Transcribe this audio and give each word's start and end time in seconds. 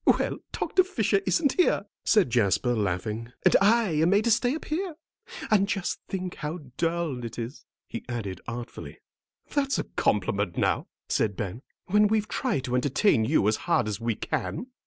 "Well, 0.03 0.39
Doctor 0.51 0.83
Fisher 0.83 1.21
isn't 1.27 1.59
here," 1.59 1.83
said 2.03 2.31
Jasper, 2.31 2.75
laughing, 2.75 3.33
"and 3.45 3.55
I 3.61 3.89
am 4.01 4.09
made 4.09 4.23
to 4.23 4.31
stay 4.31 4.55
up 4.55 4.65
here. 4.65 4.95
And 5.51 5.67
just 5.67 5.99
think 6.09 6.37
how 6.37 6.61
dull 6.77 7.23
it 7.23 7.37
is," 7.37 7.65
he 7.87 8.03
added 8.09 8.41
artfully. 8.47 8.97
"That's 9.53 9.77
a 9.77 9.83
compliment, 9.83 10.57
now," 10.57 10.87
said 11.07 11.35
Ben, 11.37 11.61
"when 11.85 12.07
we've 12.07 12.27
tried 12.27 12.63
to 12.63 12.73
entertain 12.73 13.25
you 13.25 13.47
as 13.47 13.57
hard 13.69 13.87
as 13.87 14.01
we 14.01 14.15
can." 14.15 14.69